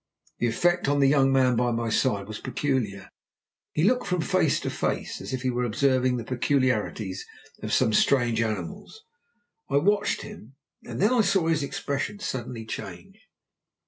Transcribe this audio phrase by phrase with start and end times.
[0.39, 3.11] The effect on the young man by my side was peculiar.
[3.73, 7.23] He looked from face to face, as if he were observing the peculiarities
[7.61, 9.03] of some strange animals.
[9.69, 13.19] I watched him, and then I saw his expression suddenly change.